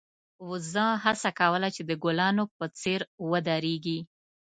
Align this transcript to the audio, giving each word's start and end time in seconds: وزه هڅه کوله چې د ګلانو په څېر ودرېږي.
وزه 0.49 0.85
هڅه 1.03 1.29
کوله 1.39 1.69
چې 1.75 1.81
د 1.89 1.91
ګلانو 2.03 2.43
په 2.57 2.65
څېر 2.79 2.99
ودرېږي. 3.29 3.99